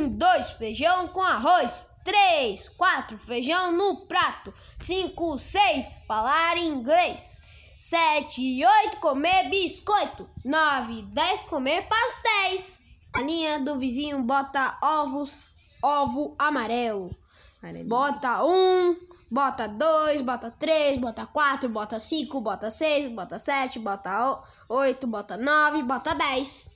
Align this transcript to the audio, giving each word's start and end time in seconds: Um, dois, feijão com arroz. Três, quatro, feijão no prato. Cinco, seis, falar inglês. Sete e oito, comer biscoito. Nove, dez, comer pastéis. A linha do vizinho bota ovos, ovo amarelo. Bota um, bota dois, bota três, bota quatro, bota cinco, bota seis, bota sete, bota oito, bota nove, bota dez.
Um, 0.00 0.08
dois, 0.08 0.52
feijão 0.52 1.08
com 1.08 1.20
arroz. 1.20 1.90
Três, 2.02 2.70
quatro, 2.70 3.18
feijão 3.18 3.72
no 3.72 4.06
prato. 4.06 4.52
Cinco, 4.78 5.36
seis, 5.36 5.94
falar 6.08 6.56
inglês. 6.56 7.38
Sete 7.76 8.40
e 8.40 8.64
oito, 8.64 8.96
comer 8.96 9.50
biscoito. 9.50 10.26
Nove, 10.42 11.02
dez, 11.12 11.42
comer 11.42 11.86
pastéis. 11.86 12.80
A 13.12 13.20
linha 13.20 13.60
do 13.60 13.78
vizinho 13.78 14.22
bota 14.22 14.78
ovos, 14.82 15.50
ovo 15.82 16.34
amarelo. 16.38 17.14
Bota 17.86 18.42
um, 18.42 18.96
bota 19.30 19.68
dois, 19.68 20.22
bota 20.22 20.50
três, 20.50 20.96
bota 20.98 21.26
quatro, 21.26 21.68
bota 21.68 22.00
cinco, 22.00 22.40
bota 22.40 22.70
seis, 22.70 23.12
bota 23.12 23.38
sete, 23.38 23.78
bota 23.78 24.42
oito, 24.66 25.06
bota 25.06 25.36
nove, 25.36 25.82
bota 25.82 26.14
dez. 26.14 26.70